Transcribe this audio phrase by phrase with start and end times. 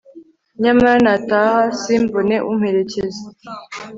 [0.61, 3.21] nyamara nataha simbone umperekeza